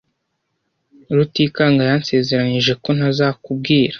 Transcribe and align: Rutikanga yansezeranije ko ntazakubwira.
Rutikanga 1.15 1.81
yansezeranije 1.89 2.73
ko 2.83 2.89
ntazakubwira. 2.97 3.89